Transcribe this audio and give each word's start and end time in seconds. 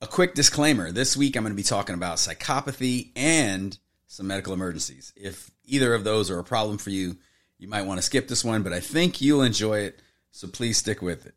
A 0.00 0.06
quick 0.06 0.34
disclaimer 0.34 0.92
this 0.92 1.16
week 1.16 1.34
I'm 1.34 1.42
going 1.42 1.52
to 1.52 1.56
be 1.56 1.64
talking 1.64 1.96
about 1.96 2.18
psychopathy 2.18 3.10
and 3.16 3.76
some 4.06 4.28
medical 4.28 4.52
emergencies. 4.52 5.12
If 5.16 5.50
either 5.64 5.92
of 5.92 6.04
those 6.04 6.30
are 6.30 6.38
a 6.38 6.44
problem 6.44 6.78
for 6.78 6.90
you, 6.90 7.16
you 7.58 7.66
might 7.66 7.82
want 7.82 7.98
to 7.98 8.02
skip 8.02 8.28
this 8.28 8.44
one, 8.44 8.62
but 8.62 8.72
I 8.72 8.78
think 8.78 9.20
you'll 9.20 9.42
enjoy 9.42 9.80
it, 9.80 10.00
so 10.30 10.46
please 10.46 10.76
stick 10.76 11.02
with 11.02 11.26
it. 11.26 11.34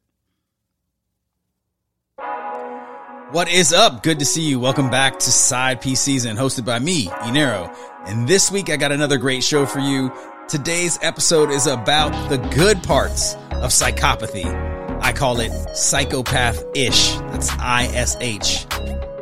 What 3.31 3.49
is 3.51 3.73
up? 3.73 4.03
Good 4.03 4.19
to 4.19 4.25
see 4.25 4.43
you. 4.43 4.59
Welcome 4.59 4.91
back 4.91 5.17
to 5.17 5.31
Side 5.31 5.81
Piece 5.81 6.01
Season, 6.01 6.37
hosted 6.37 6.63
by 6.63 6.77
me, 6.77 7.07
Enero. 7.07 7.75
And 8.05 8.27
this 8.27 8.51
week 8.51 8.69
I 8.69 8.77
got 8.77 8.91
another 8.91 9.17
great 9.17 9.43
show 9.43 9.65
for 9.65 9.79
you. 9.79 10.11
Today's 10.47 10.99
episode 11.01 11.49
is 11.49 11.65
about 11.65 12.29
the 12.29 12.37
good 12.53 12.83
parts 12.83 13.33
of 13.53 13.71
psychopathy. 13.71 14.80
I 15.01 15.13
call 15.13 15.39
it 15.39 15.51
psychopath 15.75 16.63
ish. 16.75 17.15
That's 17.15 17.49
I 17.51 17.85
S 17.93 18.15
H. 18.21 18.65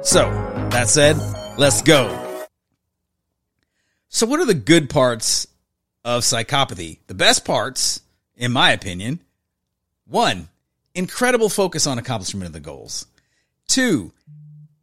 So, 0.02 0.30
that 0.72 0.88
said, 0.88 1.18
let's 1.58 1.82
go. 1.82 2.16
So, 4.10 4.28
what 4.28 4.40
are 4.40 4.46
the 4.46 4.54
good 4.54 4.90
parts 4.90 5.48
of 6.04 6.24
psychopathy? 6.24 7.00
The 7.08 7.14
best 7.14 7.46
parts, 7.46 8.02
in 8.36 8.52
my 8.52 8.72
opinion, 8.72 9.20
one, 10.06 10.50
incredible 10.96 11.50
focus 11.50 11.86
on 11.88 11.98
accomplishment 11.98 12.48
of 12.48 12.54
the 12.54 12.60
goals. 12.60 13.06
Two, 13.68 14.12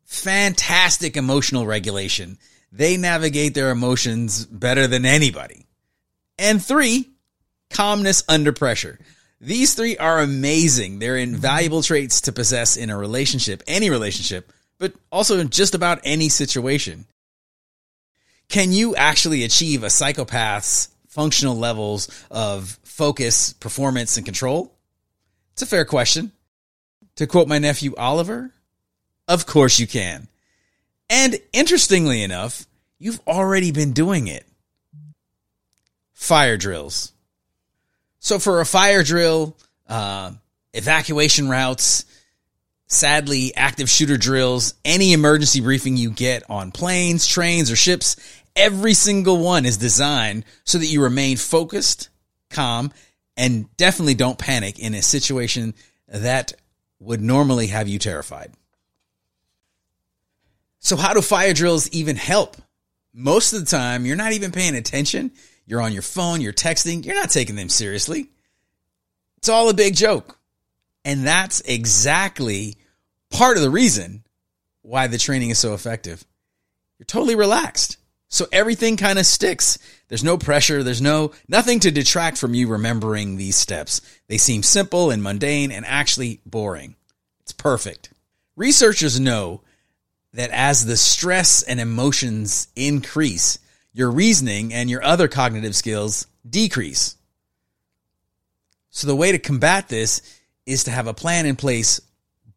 fantastic 0.04 1.16
emotional 1.16 1.66
regulation. 1.66 2.38
They 2.70 2.96
navigate 2.96 3.54
their 3.54 3.70
emotions 3.70 4.46
better 4.46 4.86
than 4.86 5.04
anybody. 5.04 5.66
And 6.38 6.64
three, 6.64 7.10
calmness 7.70 8.22
under 8.28 8.52
pressure. 8.52 8.98
These 9.40 9.74
three 9.74 9.96
are 9.98 10.20
amazing. 10.20 10.98
They're 10.98 11.16
invaluable 11.16 11.80
mm-hmm. 11.80 11.86
traits 11.86 12.22
to 12.22 12.32
possess 12.32 12.76
in 12.76 12.90
a 12.90 12.96
relationship, 12.96 13.62
any 13.66 13.90
relationship, 13.90 14.52
but 14.78 14.94
also 15.12 15.38
in 15.38 15.50
just 15.50 15.74
about 15.74 16.00
any 16.04 16.28
situation. 16.28 17.06
Can 18.48 18.72
you 18.72 18.94
actually 18.96 19.44
achieve 19.44 19.82
a 19.82 19.88
psychopath's 19.88 20.88
functional 21.08 21.56
levels 21.56 22.08
of 22.30 22.78
focus, 22.84 23.52
performance, 23.54 24.16
and 24.16 24.24
control? 24.24 24.72
It's 25.52 25.62
a 25.62 25.66
fair 25.66 25.84
question. 25.84 26.32
To 27.16 27.26
quote 27.26 27.48
my 27.48 27.58
nephew 27.58 27.94
Oliver, 27.96 28.52
of 29.26 29.46
course 29.46 29.78
you 29.78 29.86
can. 29.86 30.28
And 31.08 31.38
interestingly 31.52 32.22
enough, 32.22 32.66
you've 32.98 33.20
already 33.26 33.72
been 33.72 33.92
doing 33.92 34.28
it. 34.28 34.46
Fire 36.12 36.56
drills. 36.56 37.12
So 38.26 38.40
for 38.40 38.60
a 38.60 38.66
fire 38.66 39.04
drill, 39.04 39.56
uh, 39.88 40.32
evacuation 40.74 41.48
routes, 41.48 42.04
sadly, 42.88 43.54
active 43.54 43.88
shooter 43.88 44.16
drills, 44.16 44.74
any 44.84 45.12
emergency 45.12 45.60
briefing 45.60 45.96
you 45.96 46.10
get 46.10 46.42
on 46.50 46.72
planes, 46.72 47.24
trains, 47.24 47.70
or 47.70 47.76
ships, 47.76 48.16
every 48.56 48.94
single 48.94 49.38
one 49.38 49.64
is 49.64 49.76
designed 49.76 50.44
so 50.64 50.76
that 50.78 50.86
you 50.86 51.04
remain 51.04 51.36
focused, 51.36 52.08
calm, 52.50 52.90
and 53.36 53.68
definitely 53.76 54.14
don't 54.14 54.40
panic 54.40 54.80
in 54.80 54.94
a 54.94 55.02
situation 55.02 55.72
that 56.08 56.52
would 56.98 57.20
normally 57.20 57.68
have 57.68 57.86
you 57.86 58.00
terrified. 58.00 58.50
So 60.80 60.96
how 60.96 61.14
do 61.14 61.22
fire 61.22 61.54
drills 61.54 61.88
even 61.90 62.16
help? 62.16 62.56
Most 63.14 63.52
of 63.52 63.60
the 63.60 63.70
time, 63.70 64.04
you're 64.04 64.16
not 64.16 64.32
even 64.32 64.50
paying 64.50 64.74
attention. 64.74 65.30
You're 65.66 65.82
on 65.82 65.92
your 65.92 66.02
phone, 66.02 66.40
you're 66.40 66.52
texting, 66.52 67.04
you're 67.04 67.14
not 67.14 67.30
taking 67.30 67.56
them 67.56 67.68
seriously. 67.68 68.30
It's 69.38 69.48
all 69.48 69.68
a 69.68 69.74
big 69.74 69.96
joke. 69.96 70.38
And 71.04 71.26
that's 71.26 71.60
exactly 71.60 72.76
part 73.30 73.56
of 73.56 73.62
the 73.62 73.70
reason 73.70 74.24
why 74.82 75.06
the 75.06 75.18
training 75.18 75.50
is 75.50 75.58
so 75.58 75.74
effective. 75.74 76.24
You're 76.98 77.06
totally 77.06 77.34
relaxed. 77.34 77.98
So 78.28 78.46
everything 78.52 78.96
kind 78.96 79.18
of 79.18 79.26
sticks. 79.26 79.78
There's 80.08 80.24
no 80.24 80.36
pressure. 80.36 80.82
There's 80.82 81.02
no, 81.02 81.32
nothing 81.48 81.80
to 81.80 81.90
detract 81.90 82.38
from 82.38 82.54
you 82.54 82.68
remembering 82.68 83.36
these 83.36 83.56
steps. 83.56 84.00
They 84.28 84.38
seem 84.38 84.62
simple 84.62 85.10
and 85.10 85.22
mundane 85.22 85.70
and 85.70 85.86
actually 85.86 86.40
boring. 86.44 86.96
It's 87.40 87.52
perfect. 87.52 88.10
Researchers 88.56 89.20
know 89.20 89.62
that 90.32 90.50
as 90.50 90.86
the 90.86 90.96
stress 90.96 91.62
and 91.62 91.80
emotions 91.80 92.68
increase, 92.74 93.58
your 93.96 94.10
reasoning 94.10 94.74
and 94.74 94.90
your 94.90 95.02
other 95.02 95.26
cognitive 95.26 95.74
skills 95.74 96.26
decrease. 96.48 97.16
So 98.90 99.06
the 99.06 99.16
way 99.16 99.32
to 99.32 99.38
combat 99.38 99.88
this 99.88 100.20
is 100.66 100.84
to 100.84 100.90
have 100.90 101.06
a 101.06 101.14
plan 101.14 101.46
in 101.46 101.56
place 101.56 101.98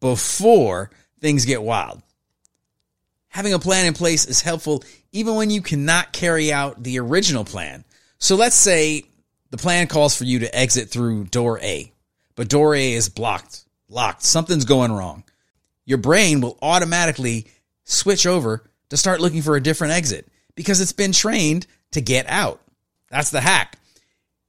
before 0.00 0.90
things 1.18 1.46
get 1.46 1.62
wild. 1.62 2.02
Having 3.28 3.54
a 3.54 3.58
plan 3.58 3.86
in 3.86 3.94
place 3.94 4.26
is 4.26 4.42
helpful 4.42 4.84
even 5.12 5.34
when 5.34 5.48
you 5.48 5.62
cannot 5.62 6.12
carry 6.12 6.52
out 6.52 6.82
the 6.82 7.00
original 7.00 7.46
plan. 7.46 7.84
So 8.18 8.36
let's 8.36 8.56
say 8.56 9.04
the 9.48 9.56
plan 9.56 9.86
calls 9.86 10.14
for 10.14 10.24
you 10.24 10.40
to 10.40 10.54
exit 10.54 10.90
through 10.90 11.24
door 11.24 11.58
A, 11.60 11.90
but 12.34 12.50
door 12.50 12.74
A 12.74 12.92
is 12.92 13.08
blocked, 13.08 13.64
locked, 13.88 14.24
something's 14.24 14.66
going 14.66 14.92
wrong. 14.92 15.24
Your 15.86 15.98
brain 15.98 16.42
will 16.42 16.58
automatically 16.60 17.46
switch 17.84 18.26
over 18.26 18.62
to 18.90 18.98
start 18.98 19.22
looking 19.22 19.40
for 19.40 19.56
a 19.56 19.62
different 19.62 19.94
exit 19.94 20.30
because 20.60 20.82
it's 20.82 20.92
been 20.92 21.12
trained 21.12 21.66
to 21.90 22.02
get 22.02 22.26
out. 22.28 22.60
That's 23.08 23.30
the 23.30 23.40
hack. 23.40 23.78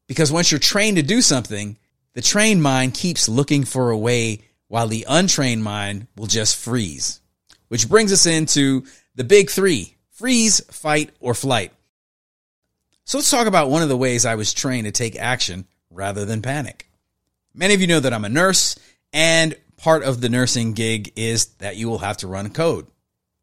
Because 0.07 0.29
once 0.29 0.51
you're 0.51 0.59
trained 0.59 0.97
to 0.97 1.03
do 1.03 1.21
something, 1.21 1.77
the 2.15 2.21
trained 2.21 2.61
mind 2.61 2.95
keeps 2.95 3.29
looking 3.29 3.63
for 3.63 3.91
a 3.91 3.97
way 3.97 4.41
while 4.67 4.89
the 4.89 5.05
untrained 5.07 5.63
mind 5.63 6.07
will 6.17 6.27
just 6.27 6.57
freeze. 6.57 7.21
Which 7.69 7.87
brings 7.87 8.11
us 8.11 8.25
into 8.25 8.83
the 9.15 9.23
big 9.23 9.49
three 9.49 9.95
freeze, 10.09 10.59
fight, 10.69 11.11
or 11.21 11.33
flight. 11.33 11.71
So 13.05 13.17
let's 13.17 13.31
talk 13.31 13.47
about 13.47 13.69
one 13.69 13.81
of 13.81 13.87
the 13.87 13.95
ways 13.95 14.25
I 14.25 14.35
was 14.35 14.53
trained 14.53 14.87
to 14.87 14.91
take 14.91 15.15
action 15.15 15.65
rather 15.89 16.25
than 16.25 16.41
panic. 16.41 16.89
Many 17.53 17.73
of 17.73 17.79
you 17.79 17.87
know 17.87 18.01
that 18.01 18.13
I'm 18.13 18.25
a 18.25 18.29
nurse, 18.29 18.77
and 19.13 19.55
part 19.77 20.03
of 20.03 20.19
the 20.19 20.27
nursing 20.27 20.73
gig 20.73 21.13
is 21.15 21.45
that 21.59 21.77
you 21.77 21.87
will 21.87 21.99
have 21.99 22.17
to 22.17 22.27
run 22.27 22.49
code. 22.49 22.87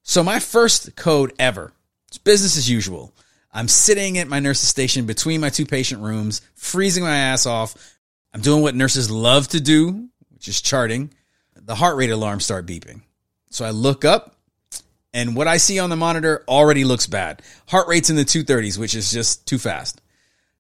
So 0.03 0.23
my 0.23 0.39
first 0.39 0.97
code 0.97 1.33
ever 1.39 1.73
it's 2.09 2.19
business 2.19 2.57
as 2.57 2.69
usual. 2.69 3.13
I'm 3.53 3.69
sitting 3.69 4.19
at 4.19 4.29
my 4.29 4.41
nurse's 4.41 4.69
station 4.69 5.07
between 5.07 5.41
my 5.41 5.51
two 5.51 5.67
patient 5.67 6.03
rooms, 6.03 6.41
freezing 6.55 7.05
my 7.05 7.17
ass 7.17 7.47
off. 7.47 7.75
I'm 8.33 8.41
doing 8.41 8.63
what 8.63 8.75
nurses 8.75 9.11
love 9.11 9.49
to 9.49 9.61
do, 9.61 10.09
which 10.31 10.49
is 10.49 10.61
charting. 10.61 11.13
The 11.55 11.75
heart 11.75 11.97
rate 11.97 12.11
alarms 12.11 12.45
start 12.45 12.67
beeping. 12.67 13.03
So 13.51 13.65
I 13.65 13.71
look 13.71 14.05
up 14.05 14.37
and 15.13 15.35
what 15.35 15.49
I 15.49 15.57
see 15.57 15.79
on 15.79 15.91
the 15.91 15.97
monitor 15.97 16.45
already 16.47 16.85
looks 16.85 17.07
bad. 17.07 17.43
Heart 17.67 17.89
rate's 17.89 18.11
in 18.11 18.17
the 18.17 18.25
230s, 18.25 18.79
which 18.79 18.95
is 18.95 19.11
just 19.11 19.47
too 19.47 19.59
fast. 19.59 20.01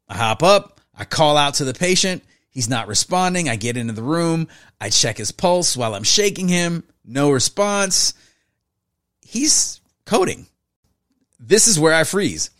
I 0.08 0.16
hop 0.16 0.42
up. 0.42 0.80
I 0.94 1.04
call 1.04 1.36
out 1.36 1.54
to 1.54 1.64
the 1.64 1.74
patient. 1.74 2.24
He's 2.50 2.68
not 2.68 2.88
responding. 2.88 3.48
I 3.48 3.56
get 3.56 3.76
into 3.76 3.92
the 3.92 4.02
room. 4.02 4.48
I 4.80 4.90
check 4.90 5.18
his 5.18 5.32
pulse 5.32 5.76
while 5.76 5.94
I'm 5.94 6.02
shaking 6.02 6.48
him. 6.48 6.82
No 7.04 7.30
response. 7.30 8.14
He's 9.20 9.80
coding 10.06 10.46
this 11.38 11.68
is 11.68 11.78
where 11.78 11.94
I 11.94 12.04
freeze. 12.04 12.50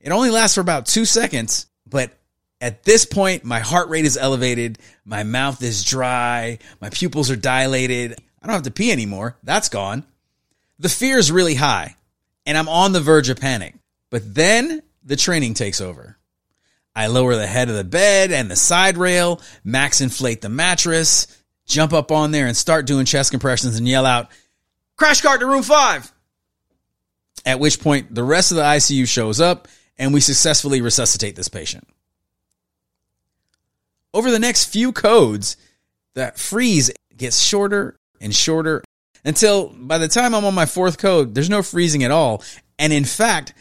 It 0.00 0.12
only 0.12 0.30
lasts 0.30 0.54
for 0.54 0.60
about 0.60 0.86
two 0.86 1.04
seconds, 1.04 1.66
but 1.86 2.10
at 2.60 2.84
this 2.84 3.04
point, 3.04 3.44
my 3.44 3.60
heart 3.60 3.88
rate 3.88 4.04
is 4.04 4.16
elevated. 4.16 4.78
My 5.04 5.22
mouth 5.22 5.62
is 5.62 5.84
dry. 5.84 6.58
My 6.80 6.90
pupils 6.90 7.30
are 7.30 7.36
dilated. 7.36 8.16
I 8.40 8.46
don't 8.46 8.54
have 8.54 8.62
to 8.62 8.70
pee 8.70 8.92
anymore. 8.92 9.36
That's 9.42 9.68
gone. 9.68 10.04
The 10.78 10.88
fear 10.88 11.18
is 11.18 11.30
really 11.30 11.54
high 11.54 11.96
and 12.46 12.56
I'm 12.58 12.68
on 12.68 12.92
the 12.92 13.00
verge 13.00 13.28
of 13.28 13.40
panic. 13.40 13.74
But 14.10 14.34
then 14.34 14.82
the 15.04 15.16
training 15.16 15.54
takes 15.54 15.80
over. 15.80 16.18
I 16.94 17.06
lower 17.06 17.34
the 17.34 17.46
head 17.46 17.70
of 17.70 17.76
the 17.76 17.84
bed 17.84 18.32
and 18.32 18.50
the 18.50 18.56
side 18.56 18.98
rail, 18.98 19.40
max 19.64 20.00
inflate 20.00 20.42
the 20.42 20.48
mattress, 20.48 21.26
jump 21.66 21.92
up 21.92 22.12
on 22.12 22.32
there 22.32 22.46
and 22.46 22.56
start 22.56 22.86
doing 22.86 23.06
chest 23.06 23.30
compressions 23.30 23.78
and 23.78 23.88
yell 23.88 24.04
out, 24.04 24.30
crash 24.96 25.22
cart 25.22 25.40
to 25.40 25.46
room 25.46 25.62
five. 25.62 26.12
At 27.44 27.60
which 27.60 27.80
point 27.80 28.14
the 28.14 28.24
rest 28.24 28.50
of 28.50 28.56
the 28.56 28.62
ICU 28.62 29.06
shows 29.08 29.40
up 29.40 29.68
and 29.98 30.14
we 30.14 30.20
successfully 30.20 30.80
resuscitate 30.80 31.36
this 31.36 31.48
patient. 31.48 31.86
Over 34.14 34.30
the 34.30 34.38
next 34.38 34.66
few 34.66 34.92
codes, 34.92 35.56
that 36.14 36.38
freeze 36.38 36.90
gets 37.16 37.40
shorter 37.40 37.98
and 38.20 38.34
shorter 38.34 38.82
until 39.24 39.68
by 39.68 39.98
the 39.98 40.08
time 40.08 40.34
I'm 40.34 40.44
on 40.44 40.54
my 40.54 40.66
fourth 40.66 40.98
code, 40.98 41.34
there's 41.34 41.50
no 41.50 41.62
freezing 41.62 42.02
at 42.02 42.10
all. 42.10 42.42
And 42.78 42.92
in 42.92 43.04
fact, 43.04 43.54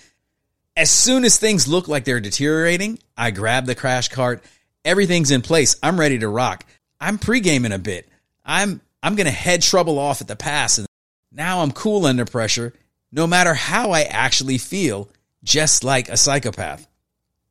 as 0.75 0.89
soon 0.89 1.23
as 1.25 1.37
things 1.37 1.67
look 1.67 1.87
like 1.87 2.05
they're 2.05 2.19
deteriorating, 2.19 2.99
I 3.17 3.31
grab 3.31 3.65
the 3.65 3.75
crash 3.75 4.07
cart. 4.07 4.43
Everything's 4.83 5.31
in 5.31 5.41
place. 5.41 5.75
I'm 5.83 5.99
ready 5.99 6.17
to 6.19 6.27
rock. 6.27 6.65
I'm 6.99 7.17
pre-gaming 7.17 7.71
a 7.71 7.79
bit. 7.79 8.07
I'm 8.45 8.81
I'm 9.03 9.15
gonna 9.15 9.31
head 9.31 9.61
trouble 9.61 9.99
off 9.99 10.21
at 10.21 10.27
the 10.27 10.35
pass, 10.35 10.77
and 10.77 10.87
now 11.31 11.61
I'm 11.61 11.71
cool 11.71 12.05
under 12.05 12.25
pressure 12.25 12.73
no 13.11 13.27
matter 13.27 13.53
how 13.53 13.91
I 13.91 14.03
actually 14.03 14.57
feel, 14.57 15.09
just 15.43 15.83
like 15.83 16.09
a 16.09 16.17
psychopath. 16.17 16.87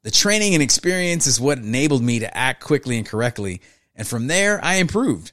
The 0.02 0.10
training 0.10 0.54
and 0.54 0.62
experience 0.62 1.26
is 1.26 1.40
what 1.40 1.58
enabled 1.58 2.02
me 2.02 2.20
to 2.20 2.36
act 2.36 2.62
quickly 2.62 2.96
and 2.96 3.06
correctly, 3.06 3.60
and 3.94 4.06
from 4.06 4.28
there, 4.28 4.62
I 4.64 4.76
improved. 4.76 5.32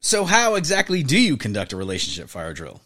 So, 0.00 0.24
how 0.24 0.56
exactly 0.56 1.02
do 1.02 1.18
you 1.18 1.38
conduct 1.38 1.72
a 1.72 1.76
relationship 1.76 2.28
fire 2.28 2.52
drill? 2.52 2.82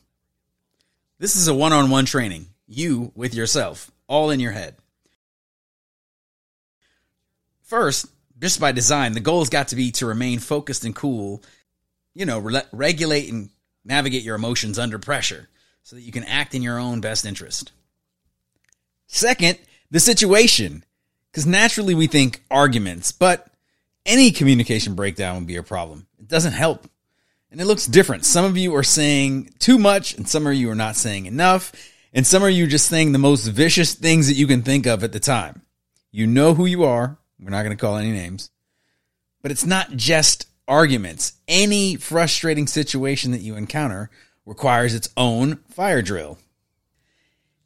This 1.18 1.34
is 1.34 1.48
a 1.48 1.54
one 1.54 1.72
on 1.72 1.90
one 1.90 2.04
training, 2.04 2.46
you 2.68 3.10
with 3.16 3.34
yourself, 3.34 3.90
all 4.06 4.30
in 4.30 4.38
your 4.38 4.52
head. 4.52 4.76
First, 7.62 8.06
just 8.38 8.60
by 8.60 8.70
design, 8.70 9.14
the 9.14 9.20
goal 9.20 9.40
has 9.40 9.48
got 9.48 9.68
to 9.68 9.76
be 9.76 9.90
to 9.92 10.06
remain 10.06 10.38
focused 10.38 10.84
and 10.84 10.94
cool, 10.94 11.42
you 12.18 12.26
know, 12.26 12.40
re- 12.40 12.62
regulate 12.72 13.30
and 13.32 13.48
navigate 13.84 14.24
your 14.24 14.34
emotions 14.34 14.78
under 14.78 14.98
pressure 14.98 15.48
so 15.84 15.94
that 15.94 16.02
you 16.02 16.10
can 16.10 16.24
act 16.24 16.52
in 16.52 16.62
your 16.62 16.78
own 16.78 17.00
best 17.00 17.24
interest. 17.24 17.70
Second, 19.06 19.56
the 19.90 20.00
situation, 20.00 20.84
because 21.30 21.46
naturally 21.46 21.94
we 21.94 22.08
think 22.08 22.42
arguments, 22.50 23.12
but 23.12 23.46
any 24.04 24.32
communication 24.32 24.94
breakdown 24.94 25.36
would 25.36 25.46
be 25.46 25.56
a 25.56 25.62
problem. 25.62 26.08
It 26.18 26.26
doesn't 26.26 26.52
help. 26.52 26.88
And 27.52 27.60
it 27.60 27.66
looks 27.66 27.86
different. 27.86 28.24
Some 28.24 28.44
of 28.44 28.58
you 28.58 28.74
are 28.74 28.82
saying 28.82 29.54
too 29.60 29.78
much, 29.78 30.14
and 30.14 30.28
some 30.28 30.46
of 30.46 30.54
you 30.54 30.68
are 30.70 30.74
not 30.74 30.96
saying 30.96 31.26
enough, 31.26 31.72
and 32.12 32.26
some 32.26 32.42
of 32.42 32.50
you 32.50 32.66
just 32.66 32.88
saying 32.88 33.12
the 33.12 33.18
most 33.18 33.46
vicious 33.46 33.94
things 33.94 34.26
that 34.26 34.34
you 34.34 34.48
can 34.48 34.62
think 34.62 34.86
of 34.86 35.04
at 35.04 35.12
the 35.12 35.20
time. 35.20 35.62
You 36.10 36.26
know 36.26 36.52
who 36.52 36.66
you 36.66 36.82
are. 36.82 37.16
We're 37.40 37.50
not 37.50 37.62
going 37.62 37.76
to 37.76 37.80
call 37.80 37.96
any 37.96 38.10
names. 38.10 38.50
But 39.40 39.52
it's 39.52 39.64
not 39.64 39.92
just 39.92 40.47
arguments. 40.68 41.32
Any 41.48 41.96
frustrating 41.96 42.66
situation 42.66 43.32
that 43.32 43.40
you 43.40 43.56
encounter 43.56 44.10
requires 44.46 44.94
its 44.94 45.08
own 45.16 45.56
fire 45.68 46.02
drill. 46.02 46.38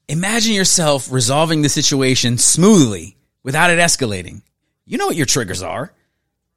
Imagine 0.08 0.54
yourself 0.54 1.10
resolving 1.10 1.62
the 1.62 1.68
situation 1.68 2.38
smoothly 2.38 3.16
without 3.42 3.70
it 3.70 3.78
escalating. 3.78 4.42
You 4.84 4.98
know 4.98 5.06
what 5.06 5.16
your 5.16 5.26
triggers 5.26 5.62
are. 5.62 5.92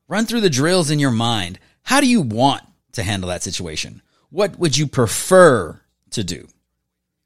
Run 0.08 0.26
through 0.26 0.42
the 0.42 0.50
drills 0.50 0.92
in 0.92 1.00
your 1.00 1.12
mind. 1.12 1.60
How 1.84 2.02
do 2.02 2.08
you 2.08 2.22
want 2.22 2.64
to 2.94 3.04
handle 3.04 3.30
that 3.30 3.44
situation? 3.44 4.02
What 4.30 4.58
would 4.60 4.78
you 4.78 4.88
prefer 4.88 5.82
to 6.12 6.24
do? 6.24 6.48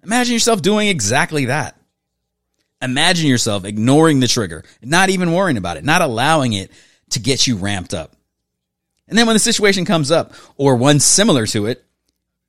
Imagine 0.03 0.33
yourself 0.33 0.61
doing 0.61 0.87
exactly 0.87 1.45
that. 1.45 1.75
Imagine 2.81 3.27
yourself 3.27 3.65
ignoring 3.65 4.19
the 4.19 4.27
trigger, 4.27 4.63
not 4.81 5.09
even 5.09 5.33
worrying 5.33 5.57
about 5.57 5.77
it, 5.77 5.83
not 5.83 6.01
allowing 6.01 6.53
it 6.53 6.71
to 7.11 7.19
get 7.19 7.47
you 7.47 7.57
ramped 7.57 7.93
up. 7.93 8.15
And 9.09 9.17
then 9.17 9.25
when 9.25 9.35
the 9.35 9.39
situation 9.39 9.85
comes 9.85 10.11
up 10.11 10.33
or 10.55 10.75
one 10.75 10.99
similar 10.99 11.45
to 11.47 11.65
it, 11.65 11.83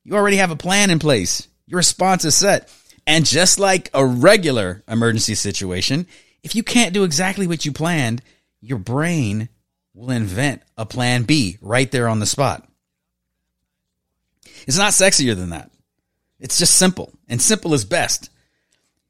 you 0.03 0.15
already 0.15 0.37
have 0.37 0.51
a 0.51 0.55
plan 0.55 0.91
in 0.91 0.99
place. 0.99 1.47
Your 1.65 1.77
response 1.77 2.23
is 2.23 2.35
set. 2.35 2.71
And 3.07 3.25
just 3.25 3.59
like 3.59 3.89
a 3.93 4.05
regular 4.05 4.83
emergency 4.87 5.35
situation, 5.35 6.07
if 6.43 6.55
you 6.55 6.63
can't 6.63 6.93
do 6.93 7.03
exactly 7.03 7.47
what 7.47 7.65
you 7.65 7.71
planned, 7.71 8.21
your 8.61 8.77
brain 8.77 9.49
will 9.93 10.11
invent 10.11 10.61
a 10.77 10.85
plan 10.85 11.23
B 11.23 11.57
right 11.61 11.91
there 11.91 12.07
on 12.07 12.19
the 12.19 12.25
spot. 12.25 12.67
It's 14.67 14.77
not 14.77 14.93
sexier 14.93 15.35
than 15.35 15.49
that. 15.49 15.71
It's 16.39 16.59
just 16.59 16.75
simple, 16.75 17.11
and 17.27 17.41
simple 17.41 17.73
is 17.73 17.85
best. 17.85 18.29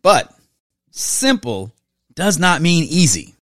But 0.02 0.34
simple 0.92 1.74
does 2.14 2.40
not 2.40 2.62
mean 2.62 2.86
easy. 2.86 3.36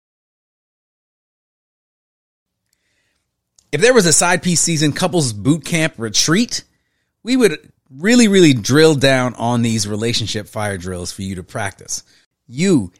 If 3.71 3.81
there 3.81 3.93
was 3.93 4.05
a 4.05 4.13
side 4.13 4.41
piece 4.41 4.61
season 4.61 4.93
couples 4.93 5.33
boot 5.33 5.65
camp 5.65 5.95
retreat, 5.97 6.63
we 7.23 7.35
would 7.35 7.71
really, 7.89 8.27
really 8.27 8.53
drill 8.53 8.95
down 8.95 9.33
on 9.35 9.61
these 9.61 9.87
relationship 9.87 10.47
fire 10.47 10.77
drills 10.77 11.11
for 11.11 11.21
you 11.21 11.35
to 11.35 11.43
practice. 11.43 12.03
You, 12.47 12.93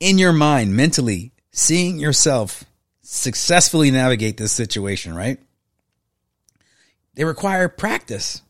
in 0.00 0.18
your 0.18 0.32
mind, 0.32 0.76
mentally 0.76 1.32
seeing 1.52 1.98
yourself 1.98 2.64
successfully 3.02 3.90
navigate 3.90 4.36
this 4.36 4.52
situation, 4.52 5.14
right? 5.14 5.38
They 7.14 7.24
require 7.24 7.68
practice. 7.68 8.42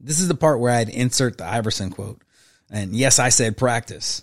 This 0.00 0.20
is 0.20 0.28
the 0.28 0.34
part 0.34 0.60
where 0.60 0.72
I'd 0.72 0.88
insert 0.88 1.38
the 1.38 1.46
Iverson 1.46 1.90
quote. 1.90 2.22
And 2.70 2.94
yes, 2.94 3.18
I 3.18 3.28
said 3.30 3.56
practice. 3.56 4.22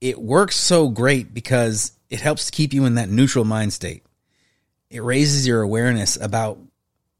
It 0.00 0.20
works 0.20 0.56
so 0.56 0.88
great 0.88 1.32
because 1.34 1.92
it 2.10 2.20
helps 2.20 2.46
to 2.46 2.52
keep 2.52 2.72
you 2.72 2.84
in 2.84 2.94
that 2.94 3.08
neutral 3.08 3.44
mind 3.44 3.72
state. 3.72 4.04
It 4.90 5.02
raises 5.02 5.46
your 5.46 5.62
awareness 5.62 6.16
about 6.20 6.58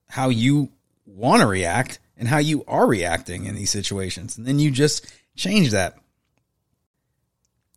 how 0.08 0.30
you 0.30 0.70
want 1.06 1.42
to 1.42 1.46
react 1.46 1.98
and 2.16 2.26
how 2.26 2.38
you 2.38 2.64
are 2.66 2.86
reacting 2.86 3.44
in 3.44 3.54
these 3.54 3.70
situations. 3.70 4.38
And 4.38 4.46
then 4.46 4.58
you 4.58 4.70
just 4.70 5.06
change 5.36 5.70
that. 5.70 5.98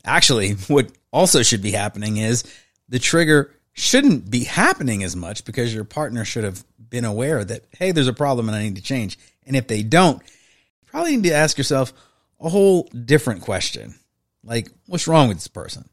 Actually, 0.04 0.52
what 0.68 0.92
also 1.12 1.44
should 1.44 1.62
be 1.62 1.72
happening 1.72 2.18
is 2.18 2.44
the 2.90 3.00
trigger 3.00 3.54
shouldn't 3.74 4.30
be 4.30 4.44
happening 4.44 5.04
as 5.04 5.16
much 5.16 5.46
because 5.46 5.74
your 5.74 5.84
partner 5.84 6.26
should 6.26 6.44
have 6.44 6.64
been 6.90 7.06
aware 7.06 7.44
that, 7.44 7.64
hey, 7.78 7.92
there's 7.92 8.08
a 8.08 8.14
problem 8.14 8.50
and 8.50 8.56
I 8.56 8.64
need 8.64 8.76
to 8.76 8.82
change. 8.82 9.18
And 9.46 9.56
if 9.56 9.68
they 9.68 9.84
don't, 9.84 10.22
you 10.22 10.88
probably 10.88 11.16
need 11.16 11.30
to 11.30 11.36
ask 11.36 11.58
yourself 11.58 11.94
a 12.40 12.50
whole 12.50 12.84
different 12.84 13.42
question. 13.42 13.96
Like, 14.44 14.70
what's 14.88 15.08
wrong 15.08 15.28
with 15.28 15.38
this 15.38 15.48
person? 15.48 15.88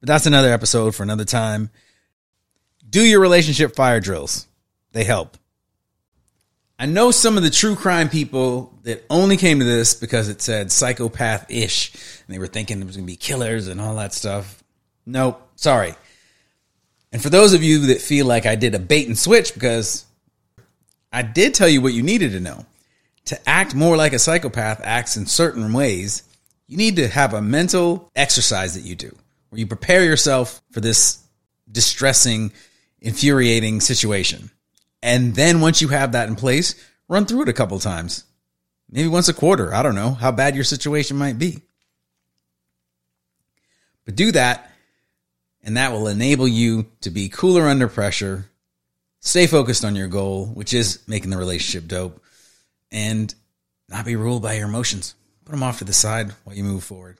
But 0.00 0.06
that's 0.06 0.26
another 0.26 0.52
episode 0.52 0.94
for 0.94 1.02
another 1.02 1.24
time. 1.24 1.70
Do 2.90 3.02
your 3.02 3.20
relationship 3.20 3.74
fire 3.76 4.00
drills. 4.00 4.46
They 4.92 5.04
help. 5.04 5.38
I 6.78 6.86
know 6.86 7.10
some 7.10 7.36
of 7.36 7.42
the 7.42 7.50
true 7.50 7.76
crime 7.76 8.08
people 8.08 8.74
that 8.82 9.04
only 9.08 9.36
came 9.36 9.58
to 9.60 9.64
this 9.64 9.94
because 9.94 10.28
it 10.28 10.42
said 10.42 10.72
psychopath 10.72 11.50
ish 11.50 11.92
and 11.94 12.34
they 12.34 12.38
were 12.38 12.46
thinking 12.46 12.80
it 12.80 12.86
was 12.86 12.96
going 12.96 13.06
to 13.06 13.12
be 13.12 13.16
killers 13.16 13.68
and 13.68 13.80
all 13.80 13.96
that 13.96 14.14
stuff. 14.14 14.64
Nope. 15.06 15.46
Sorry. 15.56 15.94
And 17.12 17.22
for 17.22 17.28
those 17.28 17.52
of 17.52 17.62
you 17.62 17.86
that 17.88 18.00
feel 18.00 18.26
like 18.26 18.46
I 18.46 18.54
did 18.54 18.74
a 18.74 18.78
bait 18.78 19.06
and 19.06 19.18
switch 19.18 19.52
because 19.54 20.06
I 21.12 21.22
did 21.22 21.54
tell 21.54 21.68
you 21.68 21.80
what 21.82 21.92
you 21.92 22.02
needed 22.02 22.32
to 22.32 22.40
know. 22.40 22.64
To 23.26 23.48
act 23.48 23.74
more 23.74 23.96
like 23.96 24.12
a 24.12 24.18
psychopath 24.18 24.80
acts 24.82 25.16
in 25.16 25.26
certain 25.26 25.72
ways, 25.72 26.22
you 26.66 26.76
need 26.76 26.96
to 26.96 27.08
have 27.08 27.34
a 27.34 27.42
mental 27.42 28.10
exercise 28.16 28.74
that 28.74 28.88
you 28.88 28.96
do 28.96 29.14
where 29.50 29.58
you 29.58 29.66
prepare 29.66 30.02
yourself 30.02 30.62
for 30.70 30.80
this 30.80 31.22
distressing, 31.70 32.52
infuriating 33.00 33.80
situation. 33.80 34.50
And 35.02 35.34
then 35.34 35.60
once 35.60 35.80
you 35.80 35.88
have 35.88 36.12
that 36.12 36.28
in 36.28 36.36
place, 36.36 36.74
run 37.08 37.26
through 37.26 37.42
it 37.42 37.48
a 37.48 37.54
couple 37.54 37.78
times. 37.78 38.24
Maybe 38.90 39.08
once 39.08 39.28
a 39.28 39.34
quarter. 39.34 39.72
I 39.72 39.82
don't 39.82 39.94
know 39.94 40.10
how 40.10 40.32
bad 40.32 40.54
your 40.54 40.64
situation 40.64 41.16
might 41.16 41.38
be. 41.38 41.62
But 44.04 44.16
do 44.16 44.32
that, 44.32 44.70
and 45.62 45.76
that 45.76 45.92
will 45.92 46.08
enable 46.08 46.48
you 46.48 46.86
to 47.02 47.10
be 47.10 47.28
cooler 47.28 47.68
under 47.68 47.88
pressure, 47.88 48.50
stay 49.20 49.46
focused 49.46 49.84
on 49.84 49.94
your 49.94 50.08
goal, 50.08 50.46
which 50.46 50.74
is 50.74 51.06
making 51.06 51.30
the 51.30 51.36
relationship 51.36 51.88
dope, 51.88 52.22
and 52.90 53.32
not 53.88 54.04
be 54.04 54.16
ruled 54.16 54.42
by 54.42 54.54
your 54.54 54.68
emotions. 54.68 55.14
Put 55.44 55.52
them 55.52 55.62
off 55.62 55.78
to 55.78 55.84
the 55.84 55.92
side 55.92 56.32
while 56.44 56.56
you 56.56 56.64
move 56.64 56.82
forward. 56.82 57.18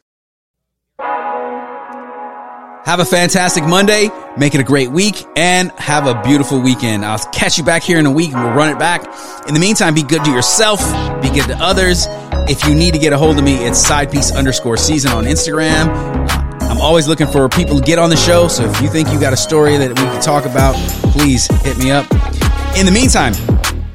Have 2.85 2.99
a 2.99 3.05
fantastic 3.05 3.63
Monday. 3.65 4.09
Make 4.39 4.55
it 4.55 4.61
a 4.61 4.65
great 4.65 4.91
week 4.91 5.27
and 5.37 5.71
have 5.73 6.07
a 6.07 6.21
beautiful 6.23 6.61
weekend. 6.61 7.05
I'll 7.05 7.19
catch 7.31 7.59
you 7.59 7.65
back 7.65 7.83
here 7.83 7.99
in 7.99 8.07
a 8.07 8.11
week 8.11 8.33
and 8.33 8.43
we'll 8.43 8.55
run 8.55 8.75
it 8.75 8.79
back. 8.79 9.05
In 9.47 9.55
the 9.55 9.61
meantime, 9.61 9.95
be 9.95 10.03
good 10.03 10.25
to 10.25 10.31
yourself, 10.31 10.81
be 11.21 11.29
good 11.29 11.45
to 11.49 11.57
others. 11.61 12.07
If 12.49 12.67
you 12.67 12.75
need 12.75 12.95
to 12.95 12.99
get 12.99 13.13
a 13.13 13.19
hold 13.19 13.39
of 13.39 13.45
me, 13.45 13.57
it's 13.57 13.87
sidepiece 13.87 14.35
underscore 14.35 14.79
season 14.79 15.13
on 15.13 15.25
Instagram. 15.25 15.89
I'm 16.63 16.81
always 16.81 17.07
looking 17.07 17.27
for 17.27 17.49
people 17.51 17.79
to 17.79 17.85
get 17.85 17.99
on 17.99 18.09
the 18.09 18.17
show. 18.17 18.49
So 18.49 18.65
if 18.65 18.81
you 18.81 18.89
think 18.89 19.11
you 19.13 19.21
got 19.21 19.35
a 19.35 19.37
story 19.37 19.77
that 19.77 19.89
we 19.91 19.95
can 19.95 20.23
talk 20.23 20.47
about, 20.47 20.75
please 21.13 21.47
hit 21.63 21.77
me 21.77 21.91
up. 21.91 22.11
In 22.77 22.87
the 22.87 22.93
meantime, 22.93 23.35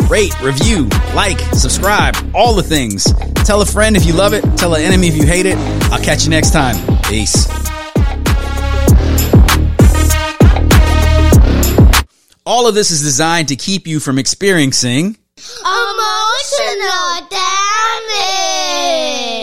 rate, 0.08 0.40
review, 0.42 0.88
like, 1.16 1.40
subscribe, 1.54 2.16
all 2.36 2.54
the 2.54 2.64
things. 2.64 3.12
Tell 3.46 3.62
a 3.62 3.66
friend 3.66 3.98
if 3.98 4.06
you 4.06 4.14
love 4.14 4.34
it. 4.34 4.44
Tell 4.58 4.76
an 4.76 4.82
enemy 4.82 5.08
if 5.08 5.18
you 5.18 5.26
hate 5.26 5.48
it. 5.48 5.58
I'll 5.92 6.04
catch 6.04 6.26
you 6.26 6.30
next 6.30 6.52
time. 6.52 6.76
Peace. 7.04 7.65
All 12.48 12.68
of 12.68 12.76
this 12.76 12.92
is 12.92 13.02
designed 13.02 13.48
to 13.48 13.56
keep 13.56 13.88
you 13.88 14.00
from 14.00 14.20
experiencing 14.20 15.18
emotional 15.66 17.28
damage. 17.32 19.35